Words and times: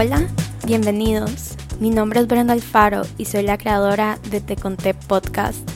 Hola, 0.00 0.28
bienvenidos. 0.64 1.56
Mi 1.80 1.90
nombre 1.90 2.20
es 2.20 2.28
Brenda 2.28 2.52
Alfaro 2.52 3.02
y 3.16 3.24
soy 3.24 3.42
la 3.42 3.58
creadora 3.58 4.20
de 4.30 4.40
Te 4.40 4.54
Conté 4.54 4.94
Podcast. 4.94 5.68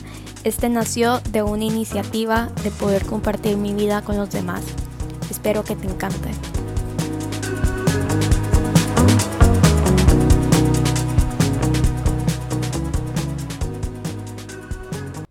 Este 0.45 0.69
nació 0.69 1.19
de 1.31 1.43
una 1.43 1.65
iniciativa 1.65 2.49
de 2.63 2.71
poder 2.71 3.05
compartir 3.05 3.57
mi 3.57 3.73
vida 3.73 4.01
con 4.01 4.15
los 4.15 4.31
demás. 4.31 4.63
Espero 5.29 5.65
que 5.65 5.75
te 5.75 5.87
encante. 5.87 6.29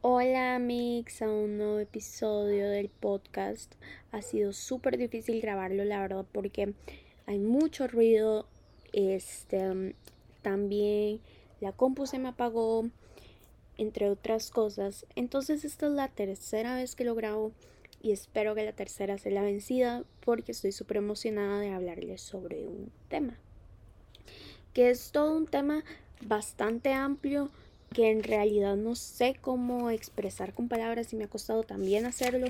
Hola 0.02 0.58
mix 0.58 1.22
a 1.22 1.30
un 1.30 1.56
nuevo 1.56 1.78
episodio 1.78 2.68
del 2.68 2.90
podcast. 2.90 3.72
Ha 4.10 4.20
sido 4.20 4.52
súper 4.52 4.98
difícil 4.98 5.40
grabarlo, 5.40 5.82
la 5.86 5.98
verdad, 6.00 6.26
porque 6.30 6.74
hay 7.24 7.38
mucho 7.38 7.88
ruido, 7.88 8.44
este, 8.92 9.94
también 10.42 11.20
la 11.60 11.72
compu 11.72 12.06
se 12.06 12.18
me 12.18 12.28
apagó, 12.28 12.88
entre 13.78 14.10
otras 14.10 14.50
cosas. 14.50 15.06
Entonces 15.16 15.64
esta 15.64 15.86
es 15.86 15.92
la 15.92 16.08
tercera 16.08 16.74
vez 16.74 16.94
que 16.94 17.04
lo 17.04 17.14
grabo 17.14 17.52
y 18.02 18.12
espero 18.12 18.54
que 18.54 18.64
la 18.64 18.72
tercera 18.72 19.16
sea 19.18 19.32
la 19.32 19.42
vencida 19.42 20.04
porque 20.24 20.52
estoy 20.52 20.72
súper 20.72 20.98
emocionada 20.98 21.60
de 21.60 21.70
hablarles 21.70 22.20
sobre 22.20 22.66
un 22.66 22.90
tema. 23.08 23.38
Que 24.72 24.90
es 24.90 25.12
todo 25.12 25.36
un 25.36 25.46
tema 25.46 25.84
bastante 26.20 26.92
amplio 26.92 27.50
que 27.92 28.10
en 28.10 28.22
realidad 28.22 28.76
no 28.76 28.94
sé 28.94 29.36
cómo 29.40 29.90
expresar 29.90 30.54
con 30.54 30.68
palabras 30.68 31.12
y 31.12 31.16
me 31.16 31.24
ha 31.24 31.28
costado 31.28 31.62
también 31.62 32.06
hacerlo. 32.06 32.48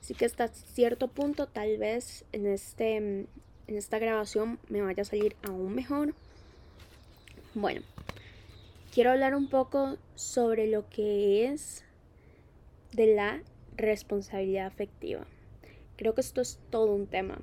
Así 0.00 0.14
que 0.14 0.24
hasta 0.24 0.48
cierto 0.48 1.08
punto 1.08 1.46
tal 1.46 1.76
vez 1.78 2.24
en, 2.32 2.46
este, 2.46 3.26
en 3.68 3.76
esta 3.76 3.98
grabación 3.98 4.58
me 4.68 4.82
vaya 4.82 5.02
a 5.02 5.06
salir 5.06 5.36
aún 5.42 5.74
mejor. 5.74 6.14
Bueno, 7.54 7.82
quiero 8.92 9.10
hablar 9.10 9.34
un 9.34 9.48
poco 9.48 9.96
sobre 10.14 10.66
lo 10.66 10.88
que 10.88 11.46
es 11.46 11.84
de 12.92 13.14
la 13.14 13.42
responsabilidad 13.76 14.66
afectiva. 14.66 15.26
Creo 15.96 16.14
que 16.14 16.20
esto 16.20 16.40
es 16.40 16.58
todo 16.70 16.92
un 16.94 17.06
tema. 17.06 17.38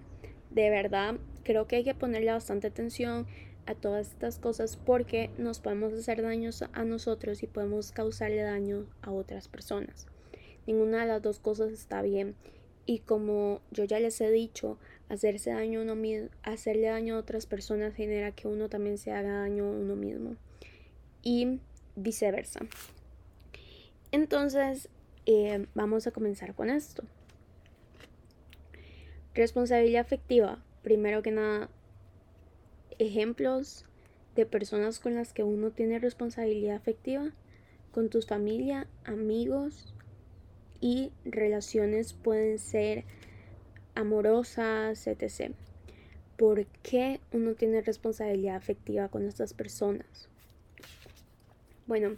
De 0.51 0.69
verdad, 0.69 1.15
creo 1.43 1.67
que 1.67 1.77
hay 1.77 1.83
que 1.83 1.95
ponerle 1.95 2.31
bastante 2.31 2.67
atención 2.67 3.25
a 3.65 3.75
todas 3.75 4.09
estas 4.09 4.39
cosas 4.39 4.77
porque 4.77 5.29
nos 5.37 5.59
podemos 5.59 5.93
hacer 5.93 6.21
daños 6.21 6.63
a 6.73 6.83
nosotros 6.83 7.43
y 7.43 7.47
podemos 7.47 7.91
causarle 7.91 8.41
daño 8.41 8.85
a 9.01 9.11
otras 9.11 9.47
personas. 9.47 10.07
Ninguna 10.67 11.01
de 11.01 11.07
las 11.07 11.21
dos 11.21 11.39
cosas 11.39 11.71
está 11.71 12.01
bien. 12.01 12.35
Y 12.85 12.99
como 12.99 13.61
yo 13.71 13.85
ya 13.85 13.99
les 13.99 14.19
he 14.19 14.29
dicho, 14.29 14.77
hacerse 15.09 15.51
daño 15.51 15.81
uno 15.81 15.95
mismo, 15.95 16.29
hacerle 16.43 16.87
daño 16.87 17.15
a 17.15 17.19
otras 17.19 17.45
personas 17.45 17.95
genera 17.95 18.31
que 18.31 18.47
uno 18.47 18.69
también 18.69 18.97
se 18.97 19.11
haga 19.11 19.39
daño 19.39 19.65
a 19.65 19.71
uno 19.71 19.95
mismo 19.95 20.35
y 21.21 21.59
viceversa. 21.95 22.61
Entonces, 24.11 24.89
eh, 25.25 25.65
vamos 25.73 26.07
a 26.07 26.11
comenzar 26.11 26.53
con 26.53 26.69
esto. 26.69 27.03
Responsabilidad 29.33 30.01
afectiva. 30.01 30.63
Primero 30.83 31.23
que 31.23 31.31
nada, 31.31 31.69
ejemplos 32.99 33.85
de 34.35 34.45
personas 34.45 34.99
con 34.99 35.15
las 35.15 35.33
que 35.33 35.43
uno 35.43 35.71
tiene 35.71 35.99
responsabilidad 35.99 36.75
afectiva, 36.75 37.31
con 37.91 38.09
tu 38.09 38.21
familia, 38.21 38.87
amigos 39.05 39.92
y 40.83 41.13
relaciones 41.23 42.11
pueden 42.11 42.59
ser 42.59 43.05
amorosas, 43.95 45.07
etc. 45.07 45.53
¿Por 46.37 46.65
qué 46.83 47.21
uno 47.31 47.53
tiene 47.53 47.81
responsabilidad 47.81 48.57
afectiva 48.57 49.07
con 49.07 49.25
estas 49.25 49.53
personas? 49.53 50.27
Bueno, 51.87 52.17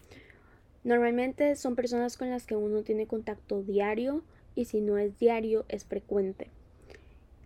normalmente 0.83 1.55
son 1.55 1.75
personas 1.75 2.17
con 2.17 2.31
las 2.31 2.47
que 2.47 2.55
uno 2.55 2.81
tiene 2.81 3.05
contacto 3.05 3.61
diario 3.61 4.23
y 4.55 4.65
si 4.65 4.81
no 4.81 4.97
es 4.97 5.19
diario 5.19 5.65
es 5.69 5.85
frecuente. 5.85 6.49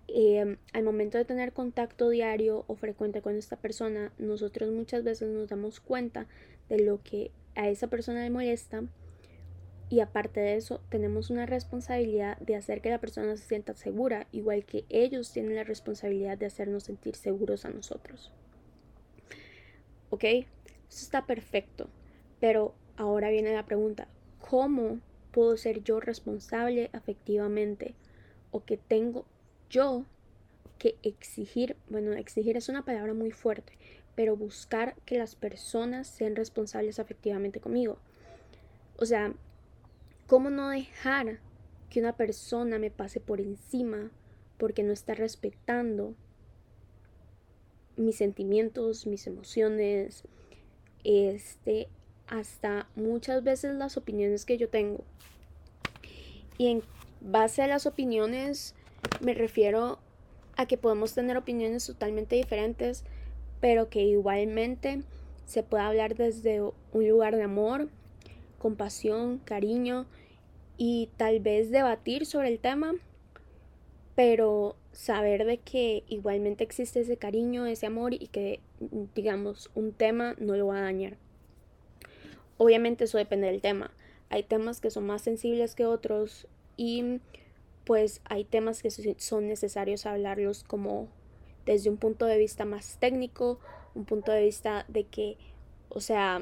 Eh, 0.08 0.56
al 0.72 0.84
momento 0.84 1.18
de 1.18 1.26
tener 1.26 1.52
contacto 1.52 2.08
diario 2.08 2.64
o 2.68 2.76
frecuente 2.76 3.22
con 3.22 3.36
esta 3.36 3.58
persona, 3.58 4.14
nosotros 4.20 4.72
muchas 4.72 5.04
veces 5.04 5.28
nos 5.28 5.50
damos 5.50 5.82
cuenta 5.82 6.28
de 6.70 6.80
lo 6.80 7.04
que 7.04 7.32
a 7.56 7.68
esa 7.68 7.88
persona 7.88 8.24
le 8.24 8.30
molesta 8.30 8.84
y 9.90 10.02
aparte 10.02 10.40
de 10.40 10.56
eso, 10.56 10.82
tenemos 10.90 11.32
una 11.32 11.48
responsabilidad 11.48 12.38
de 12.38 12.56
hacer 12.56 12.80
que 12.80 12.92
la 12.92 13.00
persona 13.00 13.36
se 13.36 13.48
sienta 13.48 13.74
segura, 13.74 14.28
igual 14.32 14.64
que 14.64 14.86
ellos 14.90 15.32
tienen 15.34 15.56
la 15.56 15.64
responsabilidad 15.64 16.38
de 16.38 16.46
hacernos 16.46 16.84
sentir 16.84 17.16
seguros 17.16 17.66
a 17.66 17.72
nosotros. 17.72 18.32
¿Ok? 20.12 20.24
Eso 20.24 20.46
está 20.90 21.26
perfecto. 21.26 21.90
Pero 22.40 22.76
ahora 22.98 23.32
viene 23.32 23.52
la 23.52 23.66
pregunta, 23.66 24.08
¿cómo 24.48 25.00
puedo 25.32 25.58
ser 25.58 25.84
yo 25.84 26.00
responsable 26.00 26.92
afectivamente? 26.94 27.96
¿O 28.52 28.64
que 28.64 28.78
tengo 28.78 29.26
yo 29.72 30.06
que 30.78 30.98
exigir? 31.02 31.76
Bueno, 31.90 32.14
exigir 32.14 32.58
es 32.58 32.70
una 32.70 32.86
palabra 32.86 33.16
muy 33.16 33.32
fuerte, 33.32 33.74
pero 34.14 34.38
buscar 34.38 34.96
que 35.06 35.18
las 35.18 35.36
personas 35.36 36.08
sean 36.08 36.36
responsables 36.36 37.00
afectivamente 37.00 37.60
conmigo. 37.60 37.98
O 38.98 39.06
sea, 39.06 39.34
¿Cómo 40.30 40.52
no 40.52 40.70
dejar 40.70 41.40
que 41.90 42.00
una 42.00 42.16
persona 42.16 42.78
me 42.78 42.92
pase 42.92 43.20
por 43.20 43.42
encima 43.42 44.12
porque 44.60 44.84
no 44.84 44.94
está 44.94 45.16
respetando 45.16 46.14
mis 47.98 48.18
sentimientos, 48.18 49.08
mis 49.08 49.26
emociones, 49.26 50.22
este, 51.04 51.88
hasta 52.28 52.88
muchas 52.96 53.44
veces 53.44 53.74
las 53.74 53.98
opiniones 53.98 54.46
que 54.46 54.60
yo 54.60 54.70
tengo? 54.70 55.04
Y 56.60 56.68
en 56.68 56.84
base 57.22 57.64
a 57.64 57.68
las 57.68 57.88
opiniones 57.88 58.76
me 59.22 59.34
refiero 59.34 59.98
a 60.58 60.68
que 60.68 60.78
podemos 60.78 61.16
tener 61.16 61.38
opiniones 61.38 61.88
totalmente 61.88 62.36
diferentes, 62.36 63.04
pero 63.62 63.90
que 63.90 64.04
igualmente 64.04 65.02
se 65.48 65.64
puede 65.64 65.86
hablar 65.86 66.14
desde 66.14 66.62
un 66.62 67.10
lugar 67.10 67.36
de 67.36 67.42
amor, 67.42 67.90
compasión, 68.60 69.40
cariño 69.40 70.06
y 70.78 71.10
tal 71.18 71.40
vez 71.40 71.72
debatir 71.72 72.26
sobre 72.26 72.50
el 72.50 72.60
tema, 72.60 72.94
pero 74.16 74.76
saber 74.92 75.46
de 75.46 75.58
que 75.58 76.04
igualmente 76.08 76.64
existe 76.64 77.00
ese 77.00 77.18
cariño, 77.18 77.66
ese 77.66 77.86
amor 77.86 78.14
y 78.14 78.28
que, 78.28 78.60
digamos, 79.16 79.72
un 79.76 79.94
tema 79.94 80.36
no 80.40 80.56
lo 80.56 80.68
va 80.68 80.80
a 80.80 80.82
dañar. 80.82 81.18
Obviamente 82.58 83.06
eso 83.06 83.18
depende 83.18 83.48
del 83.48 83.62
tema. 83.62 83.92
Hay 84.30 84.44
temas 84.44 84.82
que 84.82 84.92
son 84.92 85.06
más 85.06 85.22
sensibles 85.22 85.74
que 85.76 85.86
otros 85.86 86.48
y 86.78 87.20
pues 87.86 88.22
hay 88.26 88.44
temas 88.44 88.84
que 88.84 88.92
son 88.92 89.48
necesarios 89.48 90.06
hablarlos 90.06 90.64
como 90.64 91.08
desde 91.66 91.90
un 91.90 91.98
punto 91.98 92.26
de 92.26 92.38
vista 92.38 92.66
más 92.66 92.98
técnico, 93.00 93.60
un 93.96 94.06
punto 94.06 94.32
de 94.32 94.44
vista 94.44 94.86
de 94.88 95.06
que, 95.06 95.38
o 95.90 96.00
sea, 96.00 96.42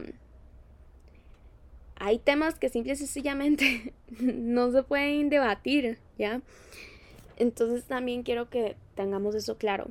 hay 2.00 2.20
temas 2.20 2.56
que 2.56 2.70
simple 2.70 2.94
y 2.94 2.96
sencillamente 2.96 3.94
no 4.20 4.72
se 4.72 4.84
pueden 4.84 5.30
debatir, 5.30 5.98
¿ya? 6.18 6.42
Entonces 7.38 7.86
también 7.86 8.24
quiero 8.24 8.50
que 8.50 8.76
tengamos 8.96 9.36
eso 9.36 9.58
claro. 9.58 9.90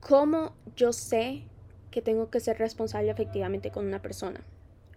¿Cómo 0.00 0.54
yo 0.76 0.92
sé 0.92 1.42
que 1.90 2.00
tengo 2.02 2.30
que 2.30 2.40
ser 2.40 2.58
responsable 2.58 3.10
efectivamente 3.10 3.70
con 3.70 3.86
una 3.86 4.00
persona? 4.00 4.40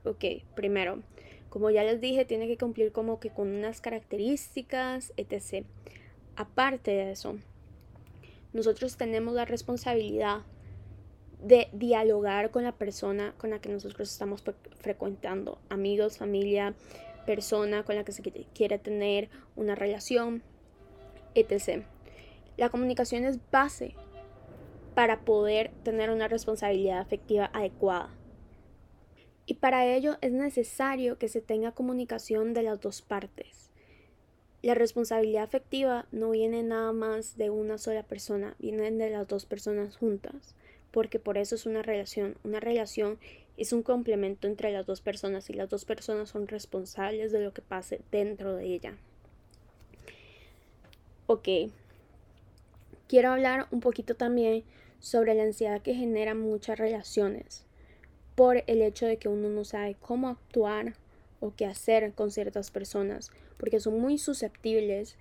Ok, 0.05 0.25
primero, 0.55 1.01
como 1.49 1.69
ya 1.69 1.83
les 1.83 1.99
dije, 1.99 2.23
tiene 2.23 2.47
que 2.47 2.57
cumplir 2.57 2.91
como 2.91 3.19
que 3.19 3.29
con 3.29 3.49
unas 3.49 3.81
características, 3.81 5.13
etc. 5.17 5.65
Aparte 6.35 6.91
de 6.91 7.11
eso, 7.11 7.37
nosotros 8.53 8.95
tenemos 8.97 9.33
la 9.33 9.45
responsabilidad 9.45 10.43
de 11.43 11.69
dialogar 11.73 12.51
con 12.51 12.63
la 12.63 12.71
persona 12.71 13.33
con 13.37 13.49
la 13.49 13.59
que 13.59 13.69
nosotros 13.69 14.11
estamos 14.11 14.43
frecuentando, 14.79 15.59
amigos, 15.69 16.17
familia, 16.17 16.75
persona 17.25 17.83
con 17.83 17.95
la 17.95 18.03
que 18.03 18.11
se 18.11 18.21
quiere 18.21 18.77
tener 18.77 19.29
una 19.55 19.75
relación, 19.75 20.43
etc. 21.35 21.83
La 22.57 22.69
comunicación 22.69 23.25
es 23.25 23.39
base 23.51 23.95
para 24.95 25.21
poder 25.21 25.71
tener 25.83 26.09
una 26.09 26.27
responsabilidad 26.27 26.99
afectiva 26.99 27.49
adecuada. 27.53 28.09
Y 29.45 29.55
para 29.55 29.85
ello 29.85 30.17
es 30.21 30.31
necesario 30.31 31.17
que 31.17 31.27
se 31.27 31.41
tenga 31.41 31.71
comunicación 31.71 32.53
de 32.53 32.63
las 32.63 32.79
dos 32.79 33.01
partes. 33.01 33.71
La 34.61 34.75
responsabilidad 34.75 35.43
afectiva 35.43 36.05
no 36.11 36.29
viene 36.29 36.61
nada 36.61 36.93
más 36.93 37.35
de 37.35 37.49
una 37.49 37.79
sola 37.79 38.03
persona, 38.03 38.55
viene 38.59 38.91
de 38.91 39.09
las 39.09 39.27
dos 39.27 39.47
personas 39.47 39.97
juntas 39.97 40.55
porque 40.91 41.19
por 41.19 41.37
eso 41.37 41.55
es 41.55 41.65
una 41.65 41.81
relación. 41.81 42.35
Una 42.43 42.59
relación 42.59 43.17
es 43.57 43.73
un 43.73 43.83
complemento 43.83 44.47
entre 44.47 44.71
las 44.71 44.85
dos 44.85 45.01
personas 45.01 45.49
y 45.49 45.53
las 45.53 45.69
dos 45.69 45.85
personas 45.85 46.29
son 46.29 46.47
responsables 46.47 47.31
de 47.31 47.39
lo 47.39 47.53
que 47.53 47.61
pase 47.61 48.01
dentro 48.11 48.55
de 48.55 48.65
ella. 48.65 48.97
Ok, 51.27 51.47
quiero 53.07 53.31
hablar 53.31 53.67
un 53.71 53.79
poquito 53.79 54.15
también 54.15 54.63
sobre 54.99 55.33
la 55.33 55.43
ansiedad 55.43 55.81
que 55.81 55.95
genera 55.95 56.35
muchas 56.35 56.77
relaciones 56.77 57.65
por 58.35 58.63
el 58.67 58.81
hecho 58.81 59.05
de 59.05 59.17
que 59.17 59.29
uno 59.29 59.49
no 59.49 59.63
sabe 59.63 59.95
cómo 59.99 60.29
actuar 60.29 60.95
o 61.39 61.53
qué 61.55 61.65
hacer 61.65 62.13
con 62.13 62.31
ciertas 62.31 62.71
personas, 62.71 63.31
porque 63.57 63.79
son 63.79 63.99
muy 63.99 64.17
susceptibles 64.17 65.17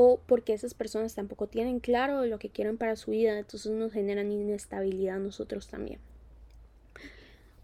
o 0.00 0.20
porque 0.26 0.52
esas 0.52 0.74
personas 0.74 1.16
tampoco 1.16 1.48
tienen 1.48 1.80
claro 1.80 2.24
lo 2.24 2.38
que 2.38 2.50
quieren 2.50 2.78
para 2.78 2.94
su 2.94 3.10
vida, 3.10 3.36
entonces 3.36 3.72
nos 3.72 3.92
generan 3.92 4.30
inestabilidad 4.30 5.16
a 5.16 5.18
nosotros 5.18 5.66
también. 5.66 5.98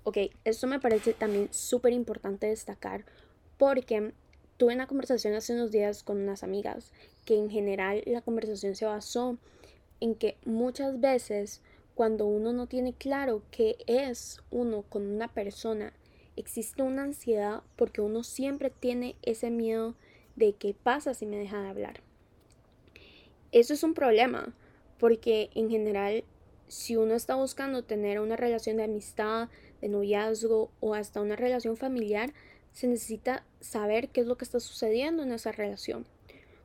Ok, 0.02 0.18
esto 0.42 0.66
me 0.66 0.80
parece 0.80 1.14
también 1.14 1.46
súper 1.52 1.92
importante 1.92 2.48
destacar 2.48 3.04
porque 3.56 4.14
tuve 4.56 4.74
una 4.74 4.88
conversación 4.88 5.34
hace 5.34 5.52
unos 5.52 5.70
días 5.70 6.02
con 6.02 6.18
unas 6.18 6.42
amigas 6.42 6.90
que 7.24 7.36
en 7.38 7.50
general 7.50 8.02
la 8.04 8.20
conversación 8.20 8.74
se 8.74 8.86
basó 8.86 9.38
en 10.00 10.16
que 10.16 10.36
muchas 10.44 10.98
veces 10.98 11.62
cuando 11.94 12.26
uno 12.26 12.52
no 12.52 12.66
tiene 12.66 12.94
claro 12.94 13.42
qué 13.52 13.76
es 13.86 14.40
uno 14.50 14.82
con 14.82 15.06
una 15.06 15.28
persona, 15.28 15.92
existe 16.34 16.82
una 16.82 17.04
ansiedad 17.04 17.62
porque 17.76 18.00
uno 18.00 18.24
siempre 18.24 18.70
tiene 18.70 19.14
ese 19.22 19.50
miedo 19.50 19.94
de 20.34 20.54
qué 20.54 20.74
pasa 20.74 21.14
si 21.14 21.26
me 21.26 21.38
deja 21.38 21.62
de 21.62 21.68
hablar. 21.68 22.00
Eso 23.54 23.72
es 23.72 23.84
un 23.84 23.94
problema 23.94 24.52
porque 24.98 25.48
en 25.54 25.70
general 25.70 26.24
si 26.66 26.96
uno 26.96 27.14
está 27.14 27.36
buscando 27.36 27.84
tener 27.84 28.18
una 28.18 28.34
relación 28.34 28.78
de 28.78 28.82
amistad, 28.82 29.48
de 29.80 29.88
noviazgo 29.88 30.72
o 30.80 30.94
hasta 30.94 31.20
una 31.20 31.36
relación 31.36 31.76
familiar, 31.76 32.32
se 32.72 32.88
necesita 32.88 33.44
saber 33.60 34.08
qué 34.08 34.22
es 34.22 34.26
lo 34.26 34.36
que 34.36 34.44
está 34.44 34.58
sucediendo 34.58 35.22
en 35.22 35.30
esa 35.30 35.52
relación. 35.52 36.04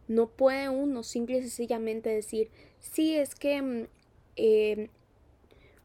No 0.07 0.29
puede 0.29 0.67
uno 0.69 1.03
simple 1.03 1.37
y 1.37 1.41
sencillamente 1.41 2.09
decir, 2.09 2.49
sí, 2.79 3.15
es 3.15 3.35
que 3.35 3.61
mm, 3.61 3.87
eh, 4.37 4.89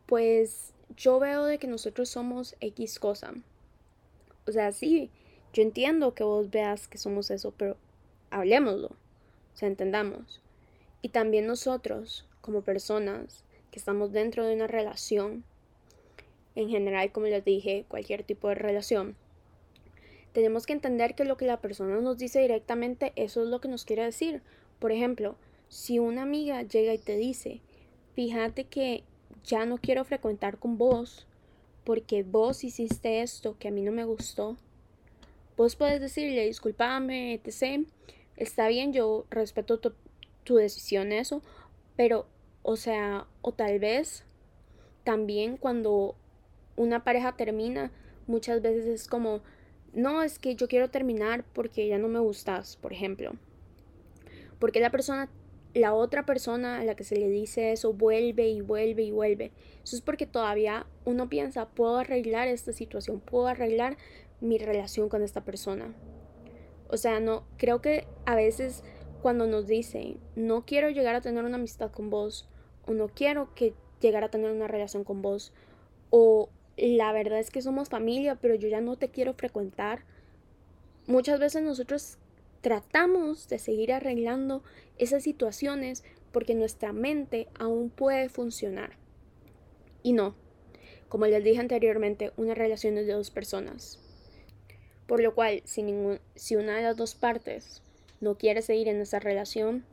pues 0.07 0.73
yo 0.97 1.19
veo 1.19 1.45
de 1.45 1.59
que 1.59 1.67
nosotros 1.67 2.09
somos 2.09 2.57
X 2.61 2.99
cosa. 2.99 3.35
O 4.47 4.53
sea, 4.53 4.73
sí, 4.73 5.11
yo 5.53 5.63
entiendo 5.63 6.15
que 6.15 6.25
vos 6.25 6.49
veas 6.49 6.89
que 6.89 6.97
somos 6.97 7.31
eso, 7.31 7.53
pero 7.55 7.77
hablemoslo, 8.31 8.89
o 8.89 9.57
sea, 9.57 9.69
entendamos. 9.69 10.41
Y 11.05 11.11
también 11.11 11.47
nosotros, 11.47 12.25
como 12.41 12.63
personas 12.63 13.45
que 13.71 13.79
estamos 13.79 14.11
dentro 14.13 14.47
de 14.47 14.55
una 14.55 14.67
relación, 14.67 15.45
en 16.55 16.71
general, 16.71 17.13
como 17.13 17.27
les 17.27 17.45
dije, 17.45 17.85
cualquier 17.89 18.23
tipo 18.23 18.49
de 18.49 18.55
relación, 18.55 19.15
tenemos 20.33 20.65
que 20.65 20.73
entender 20.73 21.15
que 21.15 21.27
lo 21.27 21.37
que 21.37 21.45
la 21.45 21.61
persona 21.61 22.01
nos 22.01 22.17
dice 22.17 22.41
directamente, 22.41 23.13
eso 23.17 23.43
es 23.43 23.49
lo 23.51 23.61
que 23.61 23.69
nos 23.69 23.85
quiere 23.85 24.03
decir. 24.03 24.41
Por 24.79 24.93
ejemplo, 24.93 25.37
si 25.69 25.99
una 25.99 26.23
amiga 26.23 26.63
llega 26.63 26.95
y 26.95 26.99
te 26.99 27.19
dice, 27.19 27.61
fíjate 28.15 28.65
que 28.65 29.05
ya 29.45 29.67
no 29.67 29.77
quiero 29.77 30.07
frecuentar 30.07 30.57
con 30.57 30.79
vos 30.79 31.27
porque 31.85 32.23
vos 32.23 32.65
hiciste 32.65 33.21
esto 33.21 33.59
que 33.59 33.69
a 33.69 33.73
mí 33.73 33.83
no 33.83 33.93
me 33.93 34.07
gustó. 34.07 34.57
Vos 35.59 35.77
puedes 35.77 36.01
decirle, 36.01 36.47
discúlpame, 36.47 37.35
etc. 37.35 37.87
Está 38.39 38.69
bien, 38.69 38.95
yo 38.95 39.27
respeto 39.29 39.79
tu, 39.79 39.93
tu 40.45 40.57
decisión, 40.57 41.13
eso, 41.13 41.43
pero, 41.97 42.27
o 42.63 42.77
sea, 42.77 43.27
o 43.43 43.53
tal 43.53 43.79
vez 43.79 44.25
también 45.03 45.57
cuando 45.57 46.17
una 46.77 47.05
pareja 47.05 47.37
termina, 47.37 47.91
muchas 48.27 48.63
veces 48.63 48.87
es 48.87 49.09
como, 49.09 49.43
no, 49.93 50.23
es 50.23 50.39
que 50.39 50.57
yo 50.57 50.69
quiero 50.69 50.91
terminar 50.91 51.45
porque 51.53 51.89
ya 51.89 51.99
no 51.99 52.09
me 52.09 52.21
gustas, 52.21 52.77
por 52.77 52.93
ejemplo. 52.93 53.33
Porque 54.59 54.81
la 54.81 54.91
persona 54.91 55.29
la 55.75 55.93
otra 55.93 56.25
persona 56.25 56.81
a 56.81 56.85
la 56.85 56.95
que 56.95 57.05
se 57.05 57.17
le 57.17 57.29
dice 57.29 57.73
eso 57.73 57.93
vuelve 57.93 58.49
y 58.49 58.61
vuelve 58.61 59.03
y 59.03 59.11
vuelve. 59.11 59.51
Eso 59.83 59.97
es 59.97 60.03
porque 60.03 60.27
todavía 60.27 60.87
uno 61.05 61.29
piensa, 61.29 61.69
puedo 61.69 61.99
arreglar 61.99 62.49
esta 62.49 62.73
situación, 62.73 63.21
puedo 63.21 63.49
arreglar 63.49 63.97
mi 64.41 64.59
relación 64.59 65.09
con 65.09 65.23
esta 65.23 65.45
persona. 65.45 65.93
O 66.89 66.97
sea, 66.97 67.19
no, 67.19 67.45
creo 67.57 67.81
que 67.81 68.07
a 68.25 68.37
veces 68.37 68.85
cuando 69.25 69.47
nos 69.47 69.67
dicen, 69.67 70.19
no 70.37 70.67
quiero 70.67 70.91
llegar 70.91 71.15
a 71.15 71.23
tener 71.23 71.47
una 71.47 71.57
amistad 71.57 71.91
con 71.91 72.11
vos, 72.11 72.47
o 72.87 72.93
no 72.93 73.09
quiero 73.09 73.55
que 73.55 73.73
llegar 73.99 74.23
a 74.23 74.29
tener 74.29 74.51
una 74.51 74.69
relación 74.69 75.03
con 75.03 75.23
vos, 75.23 75.55
o 76.11 76.51
la 76.77 77.11
verdad 77.11 77.39
es 77.39 77.51
que 77.51 77.63
somos 77.63 77.89
familia, 77.89 78.35
pero 78.35 78.55
yo 78.55 78.69
ya 78.69 78.83
no 78.83 78.97
te 78.97 79.09
quiero 79.09 79.33
frecuentar. 79.33 80.05
Muchas 81.07 81.41
veces 81.41 81.63
nosotros 81.63 82.19
tratamos 82.61 83.49
de 83.49 83.59
seguir 83.59 83.95
arreglando 83.95 84.63
esas 84.99 85.23
situaciones 85.23 86.05
porque 86.31 86.55
nuestra 86.55 86.93
mente 86.93 87.49
aún 87.59 87.89
puede 87.89 88.29
funcionar. 88.29 88.99
Y 90.03 90.13
no, 90.13 90.35
como 91.09 91.25
les 91.25 91.43
dije 91.43 91.61
anteriormente, 91.61 92.33
una 92.37 92.53
relación 92.53 92.99
es 92.99 93.07
de 93.07 93.15
dos 93.15 93.31
personas. 93.31 93.99
Por 95.07 95.23
lo 95.23 95.35
cual, 95.35 95.63
si, 95.65 95.83
si 96.35 96.57
una 96.57 96.77
de 96.77 96.83
las 96.83 96.99
dos 96.99 97.15
partes 97.15 97.81
no 98.21 98.37
quiere 98.37 98.63
seguir 98.63 98.89
en 98.89 99.01
esa 99.01 99.19
relación, 99.19 99.85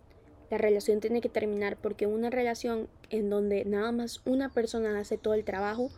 la 0.49 0.57
relación 0.57 0.99
tiene 0.99 1.21
que 1.21 1.29
terminar 1.29 1.77
porque 1.77 2.07
una 2.07 2.29
relación 2.29 2.89
en 3.09 3.29
donde 3.29 3.63
nada 3.63 3.91
más 3.91 4.21
una 4.25 4.49
persona 4.49 4.99
hace 4.99 5.17
todo 5.17 5.33
el 5.33 5.45
trabajo 5.45 5.89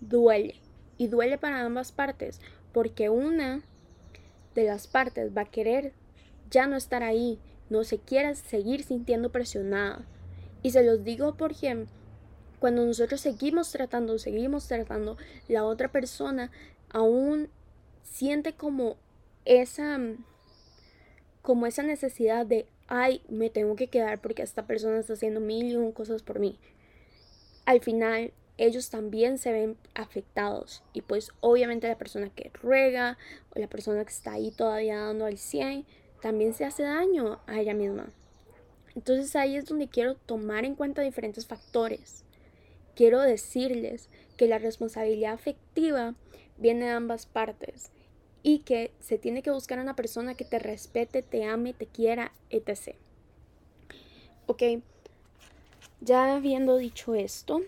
duele. 0.00 0.54
Y 0.96 1.06
duele 1.06 1.38
para 1.38 1.60
ambas 1.60 1.92
partes 1.92 2.40
porque 2.72 3.10
una 3.10 3.62
de 4.54 4.64
las 4.64 4.86
partes 4.86 5.36
va 5.36 5.42
a 5.42 5.50
querer 5.50 5.92
ya 6.50 6.66
no 6.66 6.76
estar 6.76 7.02
ahí, 7.02 7.38
no 7.70 7.84
se 7.84 7.98
quiera 7.98 8.34
seguir 8.34 8.82
sintiendo 8.82 9.30
presionada. 9.30 10.04
Y 10.62 10.70
se 10.70 10.82
los 10.82 11.04
digo 11.04 11.36
porque 11.36 11.86
cuando 12.58 12.84
nosotros 12.84 13.20
seguimos 13.20 13.70
tratando, 13.70 14.18
seguimos 14.18 14.66
tratando, 14.66 15.16
la 15.48 15.64
otra 15.64 15.92
persona 15.92 16.50
aún 16.90 17.48
siente 18.02 18.54
como 18.54 18.96
esa 19.44 19.98
como 21.42 21.66
esa 21.66 21.82
necesidad 21.82 22.46
de 22.46 22.66
ay, 22.88 23.22
me 23.28 23.50
tengo 23.50 23.76
que 23.76 23.88
quedar 23.88 24.20
porque 24.20 24.42
esta 24.42 24.66
persona 24.66 24.98
está 24.98 25.12
haciendo 25.12 25.40
mil 25.40 25.66
y 25.66 25.76
un 25.76 25.92
cosas 25.92 26.22
por 26.22 26.40
mí. 26.40 26.58
Al 27.66 27.80
final 27.80 28.32
ellos 28.56 28.90
también 28.90 29.38
se 29.38 29.52
ven 29.52 29.76
afectados 29.94 30.82
y 30.92 31.02
pues 31.02 31.30
obviamente 31.40 31.86
la 31.86 31.98
persona 31.98 32.30
que 32.30 32.50
ruega 32.54 33.16
o 33.54 33.60
la 33.60 33.68
persona 33.68 34.04
que 34.04 34.10
está 34.10 34.32
ahí 34.32 34.50
todavía 34.50 34.98
dando 34.98 35.26
al 35.26 35.38
100 35.38 35.84
también 36.20 36.54
se 36.54 36.64
hace 36.64 36.82
daño 36.82 37.38
a 37.46 37.60
ella 37.60 37.74
misma. 37.74 38.08
Entonces 38.96 39.36
ahí 39.36 39.56
es 39.56 39.66
donde 39.66 39.88
quiero 39.88 40.16
tomar 40.16 40.64
en 40.64 40.74
cuenta 40.74 41.02
diferentes 41.02 41.46
factores. 41.46 42.24
Quiero 42.96 43.20
decirles 43.20 44.08
que 44.36 44.48
la 44.48 44.58
responsabilidad 44.58 45.34
afectiva 45.34 46.14
viene 46.56 46.86
de 46.86 46.90
ambas 46.90 47.26
partes 47.26 47.92
y 48.48 48.60
que 48.60 48.92
se 48.98 49.18
tiene 49.18 49.42
que 49.42 49.50
buscar 49.50 49.78
una 49.78 49.94
persona 49.94 50.34
que 50.34 50.46
te 50.46 50.58
respete, 50.58 51.20
te 51.20 51.44
ame, 51.44 51.74
te 51.74 51.84
quiera, 51.84 52.32
etc. 52.48 52.96
Ok, 54.46 54.62
ya 56.00 56.34
habiendo 56.34 56.78
dicho 56.78 57.14
esto, 57.14 57.60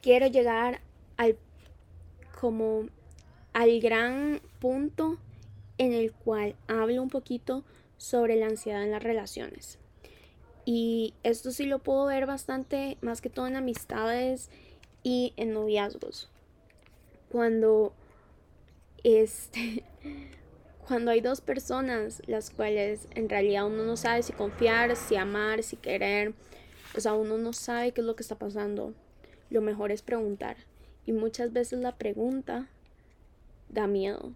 quiero 0.00 0.26
llegar 0.28 0.80
al 1.18 1.36
como 2.40 2.86
al 3.52 3.78
gran 3.78 4.40
punto 4.58 5.18
en 5.76 5.92
el 5.92 6.12
cual 6.12 6.56
hablo 6.66 7.02
un 7.02 7.10
poquito 7.10 7.62
sobre 7.98 8.36
la 8.36 8.46
ansiedad 8.46 8.82
en 8.82 8.90
las 8.90 9.02
relaciones. 9.02 9.78
Y 10.64 11.12
esto 11.24 11.50
sí 11.50 11.66
lo 11.66 11.80
puedo 11.80 12.06
ver 12.06 12.24
bastante, 12.24 12.96
más 13.02 13.20
que 13.20 13.28
todo 13.28 13.48
en 13.48 13.56
amistades 13.56 14.48
y 15.02 15.34
en 15.36 15.52
noviazgos. 15.52 16.30
Cuando 17.30 17.92
este 19.06 19.84
cuando 20.88 21.10
hay 21.10 21.20
dos 21.20 21.40
personas 21.40 22.22
las 22.26 22.50
cuales 22.50 23.08
en 23.14 23.28
realidad 23.28 23.66
uno 23.66 23.84
no 23.84 23.96
sabe 23.96 24.22
si 24.22 24.32
confiar, 24.32 24.96
si 24.96 25.16
amar, 25.16 25.62
si 25.62 25.76
querer, 25.76 26.34
o 26.96 27.00
sea, 27.00 27.12
uno 27.14 27.36
no 27.36 27.52
sabe 27.52 27.92
qué 27.92 28.00
es 28.00 28.06
lo 28.06 28.16
que 28.16 28.22
está 28.22 28.36
pasando. 28.36 28.94
Lo 29.50 29.60
mejor 29.60 29.92
es 29.92 30.00
preguntar. 30.00 30.56
Y 31.04 31.12
muchas 31.12 31.52
veces 31.52 31.80
la 31.80 31.96
pregunta 31.96 32.68
da 33.68 33.86
miedo. 33.86 34.32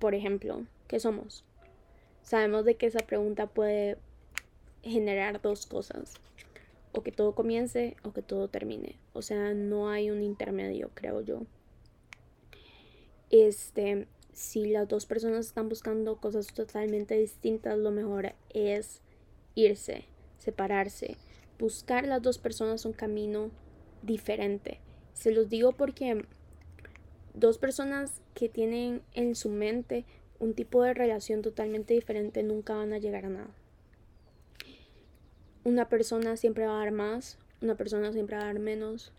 Por 0.00 0.14
ejemplo, 0.14 0.66
¿qué 0.88 0.98
somos? 0.98 1.44
Sabemos 2.22 2.64
de 2.64 2.74
que 2.74 2.86
esa 2.86 3.06
pregunta 3.06 3.46
puede 3.46 3.98
generar 4.82 5.40
dos 5.40 5.66
cosas. 5.66 6.14
O 6.92 7.02
que 7.02 7.12
todo 7.12 7.34
comience 7.34 7.96
o 8.02 8.12
que 8.12 8.22
todo 8.22 8.48
termine. 8.48 8.96
O 9.12 9.22
sea, 9.22 9.54
no 9.54 9.88
hay 9.88 10.10
un 10.10 10.22
intermedio, 10.22 10.90
creo 10.94 11.20
yo. 11.20 11.42
Este, 13.32 14.06
si 14.32 14.66
las 14.66 14.86
dos 14.88 15.06
personas 15.06 15.46
están 15.46 15.68
buscando 15.68 16.16
cosas 16.16 16.46
totalmente 16.48 17.18
distintas, 17.18 17.78
lo 17.78 17.90
mejor 17.90 18.34
es 18.50 19.00
irse, 19.54 20.04
separarse, 20.38 21.16
buscar 21.58 22.06
las 22.06 22.20
dos 22.22 22.38
personas 22.38 22.84
un 22.84 22.92
camino 22.92 23.50
diferente. 24.02 24.80
Se 25.14 25.32
los 25.32 25.48
digo 25.48 25.72
porque 25.72 26.26
dos 27.32 27.56
personas 27.56 28.20
que 28.34 28.50
tienen 28.50 29.00
en 29.14 29.34
su 29.34 29.48
mente 29.48 30.04
un 30.38 30.52
tipo 30.52 30.82
de 30.82 30.92
relación 30.92 31.40
totalmente 31.40 31.94
diferente 31.94 32.42
nunca 32.42 32.74
van 32.74 32.92
a 32.92 32.98
llegar 32.98 33.24
a 33.24 33.30
nada. 33.30 33.50
Una 35.64 35.88
persona 35.88 36.36
siempre 36.36 36.66
va 36.66 36.74
a 36.74 36.84
dar 36.84 36.92
más, 36.92 37.38
una 37.62 37.76
persona 37.76 38.12
siempre 38.12 38.36
va 38.36 38.42
a 38.42 38.46
dar 38.46 38.58
menos. 38.58 39.12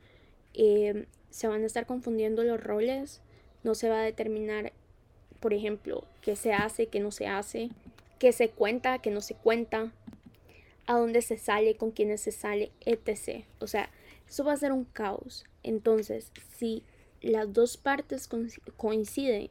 Eh, 0.53 1.08
se 1.32 1.48
van 1.48 1.63
a 1.63 1.65
estar 1.65 1.88
confundiendo 1.88 2.43
los 2.43 2.62
roles, 2.62 3.22
no 3.63 3.75
se 3.75 3.89
va 3.89 4.01
a 4.01 4.03
determinar, 4.03 4.74
por 5.39 5.53
ejemplo, 5.53 6.05
qué 6.22 6.36
se 6.36 6.53
hace, 6.53 6.88
qué 6.88 7.00
no 7.00 7.12
se 7.12 7.27
hace, 7.27 7.70
qué 8.20 8.32
se 8.32 8.50
cuenta, 8.50 9.00
qué 9.00 9.12
no 9.12 9.22
se 9.22 9.36
cuenta, 9.36 9.91
a 10.86 10.98
dónde 10.98 11.22
se 11.22 11.38
sale, 11.38 11.75
con 11.75 11.91
quiénes 11.91 12.22
se 12.22 12.32
sale, 12.32 12.72
etc. 12.82 13.46
O 13.60 13.67
sea, 13.67 13.89
eso 14.27 14.43
va 14.43 14.53
a 14.53 14.58
ser 14.58 14.72
un 14.72 14.86
caos. 14.86 15.46
Entonces, 15.63 16.32
si 16.58 16.84
las 17.22 17.53
dos 17.53 17.77
partes 17.77 18.29
coinciden 18.77 19.50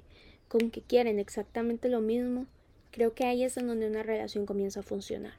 con 0.49 0.71
que 0.71 0.83
quieren 0.83 1.19
exactamente 1.19 1.88
lo 1.88 2.00
mismo, 2.00 2.47
creo 2.90 3.14
que 3.14 3.25
ahí 3.25 3.45
es 3.45 3.57
en 3.57 3.66
donde 3.66 3.87
una 3.87 4.02
relación 4.02 4.45
comienza 4.45 4.81
a 4.81 4.85
funcionar. 4.85 5.35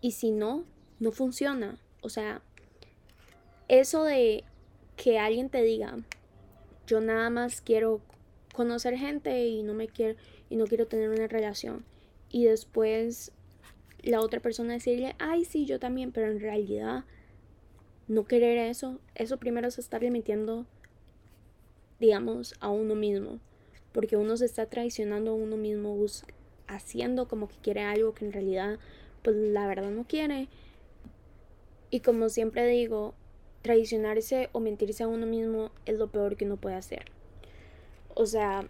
Y 0.00 0.12
si 0.12 0.30
no, 0.30 0.64
no 1.00 1.12
funciona. 1.12 1.78
O 2.00 2.08
sea, 2.08 2.42
eso 3.68 4.04
de 4.04 4.44
que 4.96 5.18
alguien 5.18 5.50
te 5.50 5.62
diga, 5.62 5.98
yo 6.86 7.00
nada 7.00 7.30
más 7.30 7.60
quiero 7.60 8.00
conocer 8.52 8.96
gente 8.96 9.46
y 9.46 9.62
no 9.62 9.74
me 9.74 9.88
quiero 9.88 10.18
y 10.48 10.56
no 10.56 10.66
quiero 10.66 10.86
tener 10.86 11.08
una 11.08 11.26
relación 11.26 11.84
y 12.30 12.44
después 12.44 13.32
la 14.02 14.20
otra 14.20 14.40
persona 14.40 14.74
decirle, 14.74 15.16
"Ay, 15.18 15.44
sí, 15.44 15.66
yo 15.66 15.78
también", 15.78 16.12
pero 16.12 16.30
en 16.30 16.40
realidad 16.40 17.04
no 18.06 18.24
querer 18.24 18.58
eso, 18.58 19.00
eso 19.14 19.38
primero 19.38 19.68
es 19.68 19.78
estar 19.78 20.02
mintiendo 20.10 20.66
digamos 22.00 22.54
a 22.60 22.68
uno 22.68 22.94
mismo, 22.94 23.40
porque 23.92 24.16
uno 24.16 24.36
se 24.36 24.44
está 24.44 24.66
traicionando 24.66 25.30
a 25.30 25.34
uno 25.34 25.56
mismo 25.56 25.96
haciendo 26.66 27.28
como 27.28 27.48
que 27.48 27.56
quiere 27.62 27.82
algo 27.82 28.14
que 28.14 28.24
en 28.24 28.32
realidad 28.32 28.78
pues 29.22 29.36
la 29.36 29.66
verdad 29.66 29.90
no 29.90 30.04
quiere. 30.04 30.48
Y 31.90 32.00
como 32.00 32.28
siempre 32.28 32.66
digo, 32.66 33.14
traicionarse 33.64 34.50
o 34.52 34.60
mentirse 34.60 35.04
a 35.04 35.08
uno 35.08 35.24
mismo 35.24 35.70
es 35.86 35.98
lo 35.98 36.08
peor 36.08 36.36
que 36.36 36.44
uno 36.44 36.58
puede 36.58 36.76
hacer. 36.76 37.06
O 38.14 38.26
sea, 38.26 38.68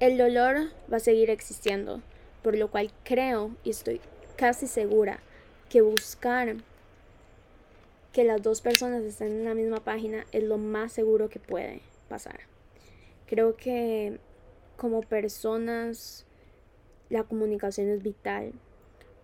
el 0.00 0.16
dolor 0.16 0.70
va 0.90 0.96
a 0.96 1.00
seguir 1.00 1.28
existiendo, 1.28 2.00
por 2.42 2.56
lo 2.56 2.70
cual 2.70 2.90
creo 3.04 3.54
y 3.62 3.70
estoy 3.70 4.00
casi 4.36 4.66
segura 4.66 5.20
que 5.68 5.82
buscar 5.82 6.56
que 8.14 8.24
las 8.24 8.42
dos 8.42 8.62
personas 8.62 9.02
estén 9.02 9.32
en 9.32 9.44
la 9.44 9.54
misma 9.54 9.80
página 9.80 10.24
es 10.32 10.42
lo 10.44 10.56
más 10.56 10.92
seguro 10.92 11.28
que 11.28 11.38
puede 11.38 11.82
pasar. 12.08 12.40
Creo 13.26 13.56
que 13.56 14.18
como 14.78 15.02
personas 15.02 16.24
la 17.10 17.24
comunicación 17.24 17.90
es 17.90 18.02
vital. 18.02 18.54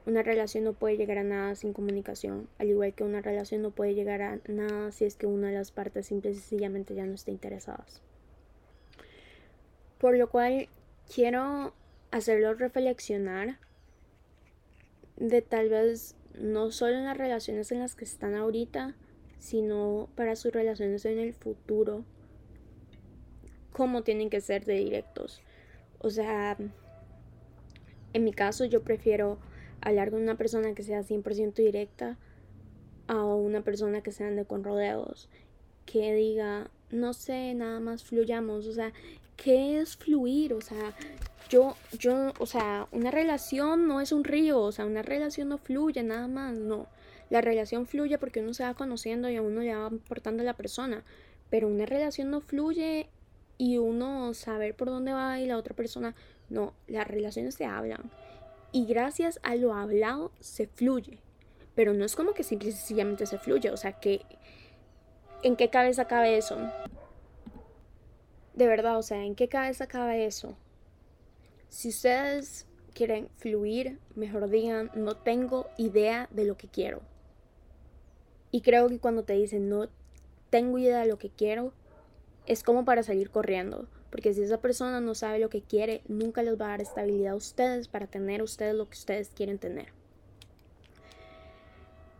Una 0.09 0.23
relación 0.23 0.65
no 0.65 0.73
puede 0.73 0.97
llegar 0.97 1.19
a 1.19 1.23
nada 1.23 1.55
sin 1.55 1.75
comunicación, 1.75 2.49
al 2.57 2.71
igual 2.71 2.95
que 2.95 3.05
una 3.05 3.21
relación 3.21 3.61
no 3.61 3.73
puede 3.73 3.93
llegar 3.93 4.23
a 4.23 4.41
nada 4.49 4.91
si 4.91 5.05
es 5.05 5.17
que 5.17 5.27
una 5.27 5.49
de 5.49 5.53
las 5.53 5.71
partes 5.71 6.07
simple 6.07 6.31
y 6.31 6.35
sencillamente 6.35 6.95
ya 6.95 7.05
no 7.05 7.13
está 7.13 7.31
interesada. 7.31 7.85
Por 9.99 10.17
lo 10.17 10.31
cual 10.31 10.71
quiero 11.15 11.75
hacerlo 12.11 12.55
reflexionar 12.55 13.59
de 15.19 15.43
tal 15.43 15.69
vez 15.69 16.17
no 16.41 16.71
solo 16.71 16.97
en 16.97 17.05
las 17.05 17.19
relaciones 17.19 17.71
en 17.71 17.81
las 17.81 17.95
que 17.95 18.07
están 18.07 18.35
ahorita, 18.35 18.95
sino 19.39 20.09
para 20.15 20.37
sus 20.37 20.53
relaciones 20.53 21.05
en 21.05 21.19
el 21.19 21.35
futuro, 21.35 22.03
cómo 23.73 24.05
tienen 24.05 24.31
que 24.31 24.41
ser 24.41 24.65
de 24.65 24.77
directos. 24.77 25.43
O 25.99 26.09
sea, 26.09 26.57
en 28.15 28.25
mi 28.25 28.33
caso 28.33 28.65
yo 28.65 28.83
prefiero 28.83 29.39
hablar 29.81 30.11
con 30.11 30.23
una 30.23 30.37
persona 30.37 30.75
que 30.75 30.83
sea 30.83 31.03
100% 31.03 31.55
directa 31.55 32.19
a 33.07 33.25
una 33.25 33.63
persona 33.63 34.03
que 34.03 34.13
se 34.13 34.25
ande 34.25 34.45
con 34.45 34.65
rodeos, 34.65 35.29
que 35.87 36.13
diga, 36.15 36.71
no 36.91 37.13
sé, 37.15 37.55
nada 37.55 37.81
más 37.81 38.05
fluyamos, 38.05 38.67
o 38.67 38.73
sea, 38.73 38.93
¿qué 39.37 39.81
es 39.81 39.97
fluir? 39.97 40.53
O 40.53 40.61
sea, 40.61 40.95
yo, 41.49 41.77
yo, 41.99 42.33
o 42.39 42.47
sea, 42.47 42.87
una 42.93 43.11
relación 43.11 43.87
no 43.87 44.01
es 44.01 44.13
un 44.13 44.25
río, 44.25 44.61
o 44.61 44.73
sea, 44.73 44.85
una 44.85 45.03
relación 45.03 45.49
no 45.49 45.59
fluye, 45.59 46.03
nada 46.03 46.29
más, 46.29 46.59
no. 46.59 46.87
La 47.31 47.41
relación 47.41 47.87
fluye 47.87 48.19
porque 48.19 48.41
uno 48.41 48.55
se 48.55 48.65
va 48.65 48.75
conociendo 48.75 49.31
y 49.31 49.37
a 49.37 49.43
uno 49.43 49.61
le 49.61 49.75
va 49.75 49.87
aportando 49.87 50.43
la 50.43 50.55
persona, 50.55 51.05
pero 51.51 51.69
una 51.69 51.87
relación 51.87 52.31
no 52.31 52.41
fluye 52.41 53.09
y 53.57 53.79
uno 53.79 54.35
saber 54.35 54.75
por 54.75 54.89
dónde 54.89 55.13
va 55.13 55.41
y 55.41 55.47
la 55.47 55.57
otra 55.57 55.75
persona, 55.75 56.15
no, 56.51 56.75
las 56.87 57.09
relaciones 57.09 57.55
se 57.55 57.65
hablan 57.65 58.11
y 58.73 58.87
gracias 58.87 59.41
a 59.43 59.55
lo 59.55 59.75
hablado 59.75 60.33
se 60.41 60.67
fluye. 60.67 61.21
Pero 61.75 61.95
no 61.95 62.05
es 62.05 62.17
como 62.17 62.33
que 62.33 62.43
simple 62.43 62.71
y 62.71 62.73
sencillamente 62.73 63.27
se 63.27 63.39
fluye. 63.39 63.71
O 63.71 63.77
sea, 63.77 63.93
que 63.93 64.23
¿en 65.43 65.57
qué 65.57 65.71
cabeza 65.71 66.07
cabe 66.07 66.37
eso? 66.37 66.59
De 68.55 68.67
verdad, 68.67 68.99
o 68.99 69.03
sea, 69.03 69.25
¿en 69.25 69.35
qué 69.35 69.49
cabeza 69.49 69.87
cabe 69.87 70.27
eso? 70.27 70.57
Si 71.69 71.91
ustedes 71.91 72.67
quieren 72.95 73.29
fluir, 73.37 73.99
mejor 74.17 74.49
digan, 74.49 74.91
no 74.95 75.17
tengo 75.17 75.69
idea 75.77 76.29
de 76.33 76.45
lo 76.45 76.57
que 76.57 76.67
quiero. 76.67 77.01
Y 78.51 78.63
creo 78.63 78.89
que 78.89 78.99
cuando 78.99 79.23
te 79.23 79.35
dicen 79.35 79.69
no 79.69 79.89
tengo 80.51 80.79
idea 80.79 81.01
de 81.01 81.07
lo 81.07 81.19
que 81.19 81.31
quiero, 81.31 81.73
es 82.47 82.63
como 82.63 82.85
para 82.85 83.03
salir 83.03 83.31
corriendo. 83.31 83.87
Porque 84.11 84.33
si 84.33 84.43
esa 84.43 84.61
persona 84.61 85.01
no 85.01 85.15
sabe 85.15 85.39
lo 85.39 85.51
que 85.51 85.63
quiere, 85.63 86.03
nunca 86.09 86.43
les 86.43 86.61
va 86.61 86.67
a 86.67 86.71
dar 86.71 86.81
estabilidad 86.81 87.33
a 87.33 87.37
ustedes 87.37 87.89
para 87.89 88.07
tener 88.07 88.43
ustedes 88.43 88.75
lo 88.75 88.89
que 88.89 88.95
ustedes 88.97 89.31
quieren 89.35 89.59
tener. 89.59 89.93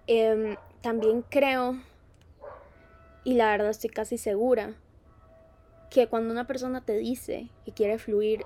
Em, 0.07 0.57
también 0.81 1.23
creo, 1.23 1.79
y 3.25 3.35
la 3.35 3.51
verdad 3.51 3.71
estoy 3.71 3.91
casi 3.91 4.19
segura, 4.19 4.75
que 5.91 6.07
cuando 6.07 6.33
una 6.33 6.47
persona 6.47 6.83
te 6.83 6.97
dice 6.97 7.49
que 7.65 7.73
quiere 7.73 7.99
fluir, 7.99 8.45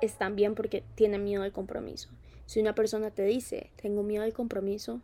es 0.00 0.16
también 0.16 0.54
porque 0.54 0.82
tiene 0.94 1.18
miedo 1.18 1.42
al 1.42 1.52
compromiso. 1.52 2.08
Si 2.46 2.60
una 2.60 2.74
persona 2.74 3.10
te 3.10 3.24
dice, 3.24 3.70
tengo 3.76 4.02
miedo 4.02 4.24
al 4.24 4.32
compromiso, 4.32 5.00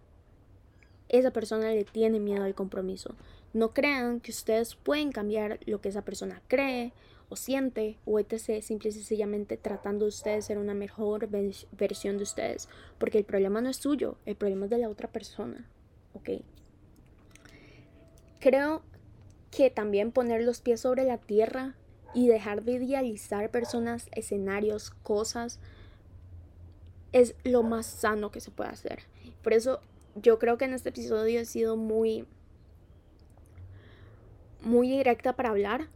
esa 1.09 1.33
persona 1.33 1.71
le 1.71 1.85
tiene 1.85 2.21
miedo 2.21 2.45
al 2.45 2.55
compromiso. 2.55 3.15
No 3.53 3.73
crean 3.73 4.21
que 4.21 4.31
ustedes 4.31 4.77
pueden 4.77 5.13
cambiar 5.13 5.59
lo 5.67 5.81
que 5.81 5.89
esa 5.89 6.03
persona 6.03 6.41
cree 6.47 6.93
o 7.31 7.37
siente 7.37 7.97
o 8.05 8.19
etc. 8.19 8.63
Simple 8.63 8.91
y 8.91 8.93
sencillamente 8.93 9.57
tratando 9.57 10.05
de 10.05 10.11
ustedes 10.11 10.45
ser 10.45 10.59
una 10.59 10.75
mejor 10.75 11.29
versión 11.29 12.19
de 12.19 12.25
ustedes. 12.25 12.69
Porque 12.99 13.17
el 13.17 13.25
problema 13.25 13.63
no 13.63 13.71
es 13.71 13.79
suyo, 13.79 14.19
el 14.27 14.37
problema 14.37 14.67
es 14.67 14.71
de 14.71 14.79
la 14.79 14.91
otra 14.91 15.09
persona. 15.09 15.67
¿Ok? 16.13 16.43
Creo 18.41 18.83
que 19.51 19.71
también 19.71 20.13
poner 20.13 20.43
los 20.43 20.61
pies 20.61 20.81
sobre 20.81 21.05
la 21.05 21.19
tierra 21.19 21.75
y 22.15 22.29
dejar 22.29 22.65
de 22.65 22.73
idealizar 22.73 23.51
personas, 23.51 24.09
escenarios, 24.13 24.91
cosas, 24.91 25.61
es 27.13 27.35
lo 27.45 27.63
más 27.63 27.87
sano 27.87 28.31
que 28.31 28.41
se 28.41 28.51
puede 28.51 28.71
hacer. 28.71 29.01
Por 29.43 29.53
eso 29.53 29.81
yo 30.15 30.39
creo 30.39 30.59
que 30.59 30.65
en 30.65 30.75
este 30.75 30.89
episodio 30.91 31.41
he 31.41 31.45
sido 31.45 31.77
muy 31.77 32.27
muy 34.63 34.91
directa 34.91 35.35
para 35.35 35.51
hablar 35.51 35.89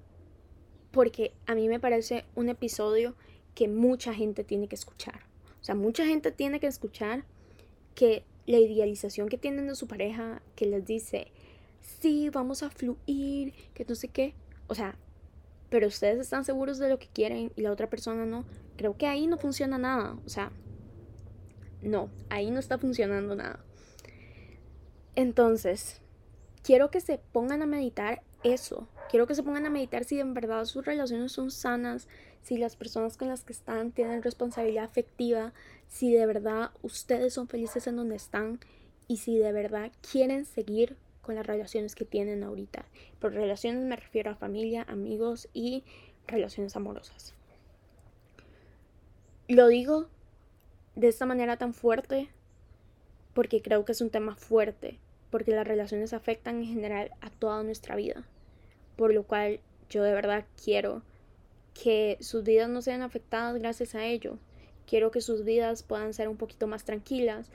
porque 0.95 1.33
a 1.47 1.55
mí 1.57 1.69
me 1.69 1.81
parece 1.81 2.25
un 2.37 2.49
episodio 2.49 3.17
que 3.55 3.69
mucha 3.69 4.15
gente 4.15 4.45
tiene 4.45 4.69
que 4.69 4.77
escuchar. 4.77 5.21
O 5.61 5.65
sea, 5.65 5.75
mucha 5.75 6.07
gente 6.07 6.31
tiene 6.31 6.61
que 6.61 6.69
escuchar 6.69 7.25
que 7.95 8.25
la 8.47 8.59
idealización 8.59 9.29
que 9.29 9.37
tienen 9.37 9.67
de 9.67 9.75
su 9.75 9.89
pareja, 9.89 10.41
que 10.55 10.67
les 10.67 10.87
dice, 10.87 11.33
sí, 11.81 12.31
vamos 12.31 12.63
a 12.63 12.71
fluir, 12.71 13.53
que 13.75 13.85
no 13.85 13.95
sé 13.97 14.09
qué. 14.09 14.35
O 14.69 14.75
sea, 14.75 14.97
pero 15.69 15.89
ustedes 15.89 16.21
están 16.21 16.45
seguros 16.45 16.79
de 16.79 16.89
lo 16.89 16.99
que 16.99 17.09
quieren 17.09 17.51
y 17.57 17.63
la 17.63 17.73
otra 17.73 17.91
persona 17.91 18.25
no. 18.25 18.45
Creo 18.77 18.97
que 18.97 19.09
ahí 19.09 19.27
no 19.27 19.37
funciona 19.37 19.79
nada. 19.79 20.17
O 20.25 20.29
sea, 20.29 20.53
no, 21.83 22.09
ahí 22.31 22.53
no 22.53 22.61
está 22.61 22.79
funcionando 22.79 23.35
nada. 23.35 23.59
Entonces, 25.17 26.01
quiero 26.63 26.91
que 26.91 27.01
se 27.01 27.19
pongan 27.19 27.63
a 27.63 27.67
meditar 27.67 28.23
eso. 28.45 28.87
Quiero 29.11 29.27
que 29.27 29.35
se 29.35 29.43
pongan 29.43 29.67
a 29.67 29.71
meditar 29.71 30.05
si 30.05 30.19
en 30.19 30.35
verdad 30.35 30.65
sus 30.65 30.85
relaciones 30.85 31.33
son 31.33 31.51
sanas, 31.51 32.09
si 32.43 32.57
las 32.57 32.77
personas 32.77 33.17
con 33.17 33.29
las 33.29 33.45
que 33.45 33.53
están 33.53 33.93
tienen 33.93 34.23
responsabilidad 34.23 34.85
afectiva, 34.85 35.53
si 35.89 36.13
de 36.13 36.27
verdad 36.27 36.71
ustedes 36.83 37.35
son 37.35 37.49
felices 37.49 37.87
en 37.87 37.97
donde 37.97 38.17
están 38.17 38.61
y 39.07 39.19
si 39.19 39.39
de 39.39 39.53
verdad 39.53 39.93
quieren 40.11 40.45
seguir 40.47 40.97
con 41.23 41.35
las 41.35 41.47
relaciones 41.47 41.95
que 41.95 42.05
tienen 42.05 42.43
ahorita. 42.43 42.87
Por 43.19 43.33
relaciones 43.33 43.85
me 43.85 43.97
refiero 43.97 44.31
a 44.31 44.37
familia, 44.37 44.85
amigos 44.89 45.49
y 45.53 45.85
relaciones 46.27 46.75
amorosas. 46.77 47.35
Lo 49.49 49.69
digo 49.69 50.09
de 50.97 51.09
esta 51.09 51.27
manera 51.27 51.57
tan 51.57 51.75
fuerte 51.75 52.31
porque 53.35 53.63
creo 53.63 53.85
que 53.85 53.93
es 53.93 54.01
un 54.01 54.11
tema 54.11 54.37
fuerte, 54.37 54.99
porque 55.31 55.53
las 55.53 55.67
relaciones 55.67 56.13
afectan 56.13 56.59
en 56.59 56.67
general 56.67 57.11
a 57.21 57.31
toda 57.31 57.63
nuestra 57.63 57.97
vida 57.97 58.25
por 58.97 59.13
lo 59.13 59.25
cual 59.25 59.61
yo 59.89 60.03
de 60.03 60.13
verdad 60.13 60.45
quiero 60.63 61.03
que 61.75 62.17
sus 62.21 62.45
vidas 62.45 62.69
no 62.69 62.83
sean 62.83 63.03
afectadas 63.03 63.59
gracias 63.59 63.95
a 63.95 64.05
ello. 64.05 64.39
Quiero 64.87 65.11
que 65.11 65.21
sus 65.21 65.45
vidas 65.45 65.83
puedan 65.83 66.15
ser 66.15 66.29
un 66.29 66.37
poquito 66.37 66.67
más 66.67 66.85
tranquilas 66.85 67.51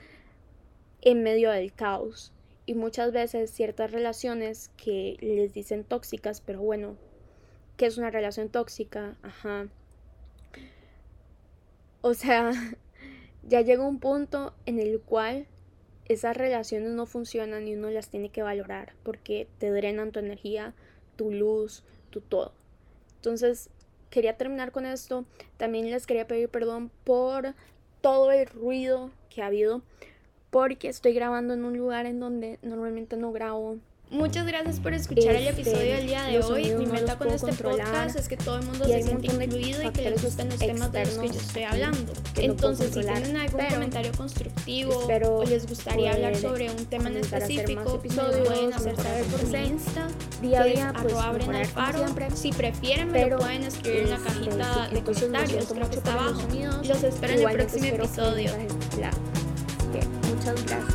en 1.00 1.22
medio 1.22 1.50
del 1.50 1.72
caos. 1.72 2.32
Y 2.66 2.74
muchas 2.74 3.12
veces 3.12 3.50
ciertas 3.50 3.90
relaciones 3.90 4.70
que 4.76 5.16
les 5.20 5.52
dicen 5.52 5.84
tóxicas, 5.84 6.40
pero 6.40 6.60
bueno, 6.60 6.96
¿qué 7.76 7.86
es 7.86 7.98
una 7.98 8.10
relación 8.10 8.48
tóxica? 8.48 9.16
Ajá. 9.22 9.68
O 12.02 12.14
sea, 12.14 12.52
ya 13.42 13.62
llega 13.62 13.86
un 13.86 13.98
punto 13.98 14.54
en 14.66 14.78
el 14.78 15.00
cual 15.00 15.46
esas 16.06 16.36
relaciones 16.36 16.90
no 16.90 17.06
funcionan 17.06 17.68
y 17.68 17.74
uno 17.74 17.90
las 17.90 18.08
tiene 18.08 18.30
que 18.30 18.42
valorar 18.42 18.94
porque 19.04 19.48
te 19.58 19.70
drenan 19.70 20.12
tu 20.12 20.18
energía, 20.18 20.74
tu 21.20 21.30
luz, 21.30 21.82
tu 22.08 22.22
todo. 22.22 22.52
Entonces, 23.16 23.68
quería 24.08 24.38
terminar 24.38 24.72
con 24.72 24.86
esto. 24.86 25.26
También 25.58 25.90
les 25.90 26.06
quería 26.06 26.26
pedir 26.26 26.48
perdón 26.48 26.90
por 27.04 27.52
todo 28.00 28.32
el 28.32 28.46
ruido 28.46 29.10
que 29.28 29.42
ha 29.42 29.48
habido 29.48 29.82
porque 30.50 30.88
estoy 30.88 31.12
grabando 31.12 31.52
en 31.52 31.62
un 31.62 31.76
lugar 31.76 32.06
en 32.06 32.20
donde 32.20 32.58
normalmente 32.62 33.18
no 33.18 33.32
grabo 33.32 33.76
Muchas 34.10 34.44
gracias 34.44 34.80
por 34.80 34.92
escuchar 34.92 35.36
el 35.36 35.46
Este, 35.46 35.62
episodio 35.62 35.94
del 35.94 36.06
día 36.08 36.24
de 36.24 36.42
hoy. 36.42 36.74
Mi 36.74 36.86
meta 36.86 37.16
con 37.16 37.28
este 37.28 37.52
podcast 37.52 38.16
es 38.16 38.26
que 38.26 38.36
todo 38.36 38.58
el 38.58 38.66
mundo 38.66 38.84
se 38.84 39.02
sienta 39.04 39.32
incluido 39.32 39.84
y 39.84 39.90
que 39.90 40.10
les 40.10 40.22
gusten 40.22 40.48
los 40.48 40.58
temas 40.58 40.90
de 40.90 41.06
los 41.06 41.14
que 41.16 41.28
yo 41.28 41.40
estoy 41.40 41.62
hablando. 41.62 42.12
que 42.34 42.48
no 42.48 42.54
Entonces, 42.54 42.92
si 42.92 43.00
tienen 43.02 43.36
algún 43.36 43.66
comentario 43.66 44.10
constructivo 44.16 45.06
o 45.06 45.44
les 45.44 45.64
gustaría 45.68 46.12
hablar 46.12 46.34
sobre 46.34 46.70
un 46.70 46.86
tema 46.86 47.08
en 47.08 47.18
específico, 47.18 48.02
lo 48.16 48.44
pueden 48.44 48.72
hacer 48.72 48.96
saber 48.96 49.24
el 49.24 49.30
por 49.30 49.46
mi. 49.46 49.58
Insta, 49.58 50.08
Día 50.42 50.62
que 50.64 50.68
es 50.70 50.74
día, 50.74 50.92
pues, 51.00 51.14
siempre. 51.94 52.30
Si 52.34 52.52
prefieren, 52.52 53.12
me 53.12 53.26
lo 53.26 53.38
pueden 53.38 53.62
escribir 53.62 54.00
en 54.00 54.10
la 54.10 54.16
este, 54.16 54.28
cajita 54.28 54.88
de 54.88 55.02
entonces 55.02 55.04
comentarios, 55.04 55.66
creo 55.66 55.88
que 55.88 55.96
está 55.96 56.14
abajo. 56.14 56.42
Los 56.82 57.04
espero 57.04 57.32
en 57.34 57.48
el 57.48 57.56
próximo 57.56 57.86
episodio. 57.86 58.50
muchas 60.34 60.66
gracias. 60.66 60.89